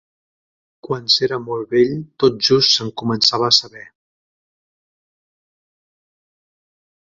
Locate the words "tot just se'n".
2.23-2.89